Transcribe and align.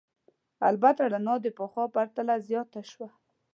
البته 0.69 1.03
رڼا 1.13 1.35
د 1.41 1.47
پخوا 1.57 1.85
په 1.87 1.91
پرتله 1.95 2.35
زیاته 2.47 2.81
شوه. 2.91 3.09